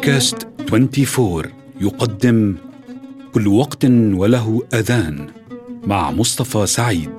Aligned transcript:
بودكاست 0.00 0.48
24 0.60 1.42
يقدم 1.80 2.56
كل 3.32 3.48
وقت 3.48 3.84
وله 3.84 4.62
أذان 4.74 5.26
مع 5.86 6.10
مصطفى 6.10 6.66
سعيد. 6.66 7.10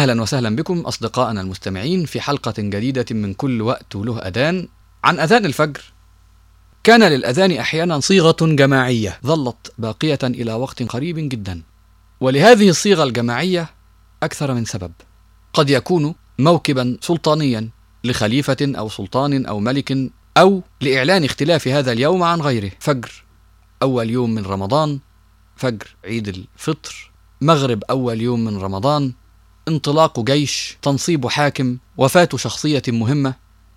أهلا 0.00 0.22
وسهلا 0.22 0.56
بكم 0.56 0.80
أصدقائنا 0.80 1.40
المستمعين 1.40 2.04
في 2.04 2.20
حلقة 2.20 2.54
جديدة 2.58 3.04
من 3.10 3.34
كل 3.34 3.62
وقت 3.62 3.96
وله 3.96 4.18
أذان. 4.18 4.68
عن 5.04 5.20
أذان 5.20 5.46
الفجر 5.46 5.82
كان 6.84 7.02
للأذان 7.02 7.52
أحيانا 7.52 8.00
صيغة 8.00 8.36
جماعية 8.40 9.18
ظلت 9.26 9.72
باقية 9.78 10.18
إلى 10.24 10.52
وقت 10.52 10.82
قريب 10.82 11.16
جدا. 11.18 11.62
ولهذه 12.20 12.68
الصيغة 12.68 13.04
الجماعية 13.04 13.70
أكثر 14.22 14.54
من 14.54 14.64
سبب. 14.64 14.92
قد 15.52 15.70
يكون 15.70 16.14
موكبا 16.38 16.96
سلطانيا 17.00 17.70
لخليفة 18.04 18.56
أو 18.62 18.88
سلطان 18.88 19.46
أو 19.46 19.60
ملك 19.60 19.96
أو 20.36 20.62
لإعلان 20.80 21.24
اختلاف 21.24 21.68
هذا 21.68 21.92
اليوم 21.92 22.22
عن 22.22 22.40
غيره. 22.40 22.70
فجر 22.78 23.24
أول 23.82 24.10
يوم 24.10 24.34
من 24.34 24.44
رمضان. 24.44 24.98
فجر 25.56 25.96
عيد 26.04 26.28
الفطر. 26.28 27.10
مغرب 27.40 27.84
أول 27.90 28.20
يوم 28.20 28.44
من 28.44 28.56
رمضان. 28.56 29.12
انطلاق 29.70 30.20
جيش 30.20 30.78
تنصيب 30.82 31.26
حاكم 31.28 31.78
وفاة 31.96 32.28
شخصية 32.36 32.82
مهمة 32.88 33.34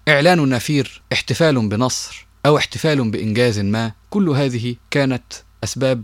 إعلان 0.08 0.50
نفير 0.50 1.02
احتفال 1.13 1.69
بنصر 1.69 2.27
أو 2.45 2.58
احتفال 2.58 3.11
بإنجاز 3.11 3.59
ما. 3.59 3.91
كل 4.09 4.30
هذه 4.30 4.75
كانت 4.91 5.23
أسباب 5.63 6.03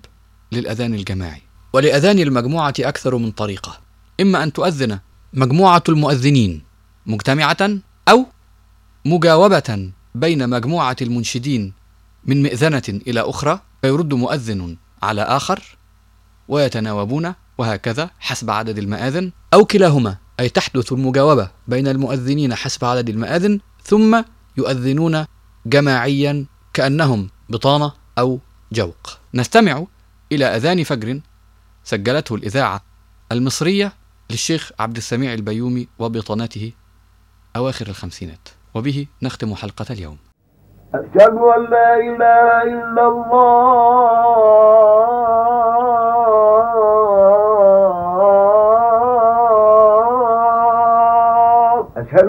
للأذان 0.51 0.93
الجماعي. 0.93 1.41
ولأذان 1.73 2.19
المجموعة 2.19 2.73
أكثر 2.79 3.17
من 3.17 3.31
طريقة. 3.31 3.79
إما 4.21 4.43
أن 4.43 4.53
تؤذن 4.53 4.99
مجموعة 5.33 5.83
المؤذنين 5.89 6.61
مجتمعة 7.05 7.57
أو 8.09 8.25
مجاوبة 9.05 9.91
بين 10.15 10.49
مجموعة 10.49 10.95
المنشدين 11.01 11.73
من 12.25 12.43
مئذنة 12.43 12.83
إلى 12.87 13.21
أخرى 13.21 13.59
فيرد 13.81 14.13
مؤذن 14.13 14.77
على 15.03 15.21
آخر 15.21 15.77
ويتناوبون 16.47 17.33
وهكذا 17.59 18.09
حسب 18.19 18.49
عدد 18.49 18.77
المآذن 18.77 19.31
أو 19.53 19.65
كلاهما 19.65 20.17
أي 20.39 20.49
تحدث 20.49 20.91
المجاوبة 20.91 21.51
بين 21.67 21.87
المؤذنين 21.87 22.55
حسب 22.55 22.85
عدد 22.85 23.09
المآذن 23.09 23.59
ثم 23.83 24.23
يؤذنون 24.57 25.25
جماعيا 25.65 26.45
كأنهم 26.73 27.29
بطانة 27.49 27.91
أو 28.19 28.39
جوق. 28.71 29.17
نستمع 29.33 29.85
إلى 30.31 30.45
أذان 30.45 30.83
فجر 30.83 31.19
سجلته 31.83 32.35
الإذاعة 32.35 32.81
المصرية 33.31 33.93
للشيخ 34.29 34.71
عبد 34.79 34.97
السميع 34.97 35.33
البيومي 35.33 35.87
وبطانته 35.99 36.71
أواخر 37.55 37.87
الخمسينات 37.87 38.49
وبه 38.73 39.07
نختم 39.21 39.55
حلقة 39.55 39.85
اليوم. 39.89 40.17
أشهد 40.93 41.37
أن 41.55 41.69
لا 41.69 41.95
إله 41.95 42.63
إلا 42.63 43.07
الله. 43.07 44.88